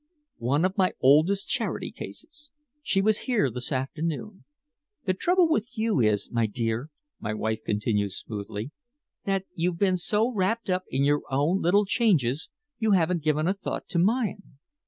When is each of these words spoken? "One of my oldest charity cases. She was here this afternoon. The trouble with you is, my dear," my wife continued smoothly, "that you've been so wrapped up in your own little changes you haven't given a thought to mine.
"One 0.39 0.65
of 0.65 0.79
my 0.79 0.93
oldest 0.99 1.47
charity 1.47 1.91
cases. 1.91 2.49
She 2.81 3.03
was 3.03 3.19
here 3.29 3.51
this 3.51 3.71
afternoon. 3.71 4.45
The 5.05 5.13
trouble 5.13 5.47
with 5.47 5.77
you 5.77 5.99
is, 5.99 6.31
my 6.31 6.47
dear," 6.47 6.89
my 7.19 7.35
wife 7.35 7.59
continued 7.63 8.11
smoothly, 8.11 8.71
"that 9.25 9.45
you've 9.53 9.77
been 9.77 9.97
so 9.97 10.31
wrapped 10.33 10.71
up 10.71 10.85
in 10.89 11.03
your 11.03 11.21
own 11.29 11.61
little 11.61 11.85
changes 11.85 12.49
you 12.79 12.93
haven't 12.93 13.21
given 13.21 13.47
a 13.47 13.53
thought 13.53 13.87
to 13.89 13.99
mine. 13.99 14.57